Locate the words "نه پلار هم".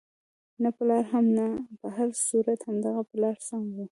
0.63-1.25